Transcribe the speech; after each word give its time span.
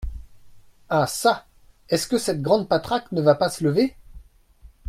Ah 0.89 1.05
ça! 1.05 1.45
est-ce 1.87 2.07
que 2.07 2.17
cette 2.17 2.41
grande 2.41 2.67
patraque 2.67 3.11
ne 3.11 3.21
va 3.21 3.35
pas 3.35 3.49
se 3.51 3.63
lever? 3.63 3.95